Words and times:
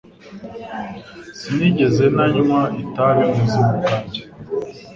Sinigeze 1.39 2.03
nanywa 2.15 2.59
itabi 2.83 3.21
mubuzima 3.29 3.69
bwanjye. 3.77 4.21